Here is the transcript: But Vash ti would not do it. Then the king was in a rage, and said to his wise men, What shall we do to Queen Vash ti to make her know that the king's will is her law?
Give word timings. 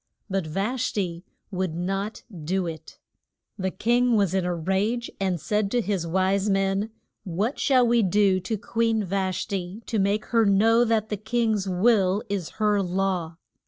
But 0.31 0.47
Vash 0.47 0.93
ti 0.93 1.23
would 1.51 1.75
not 1.75 2.23
do 2.45 2.65
it. 2.65 2.97
Then 3.55 3.63
the 3.65 3.69
king 3.69 4.15
was 4.15 4.33
in 4.33 4.45
a 4.45 4.55
rage, 4.55 5.11
and 5.19 5.39
said 5.39 5.69
to 5.69 5.79
his 5.79 6.07
wise 6.07 6.49
men, 6.49 6.89
What 7.23 7.59
shall 7.59 7.85
we 7.85 8.01
do 8.01 8.39
to 8.39 8.57
Queen 8.57 9.03
Vash 9.03 9.45
ti 9.45 9.83
to 9.85 9.99
make 9.99 10.25
her 10.33 10.43
know 10.43 10.83
that 10.85 11.09
the 11.09 11.17
king's 11.17 11.69
will 11.69 12.23
is 12.29 12.49
her 12.57 12.81
law? 12.81 13.37